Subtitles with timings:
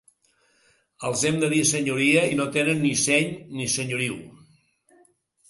[1.09, 3.29] Els hem de dir “senyoria” i no tenen ni seny
[3.61, 4.19] ni senyoriu.